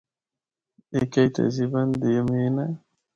[0.93, 2.69] اے کئی تہذیباں دی امین ہے۔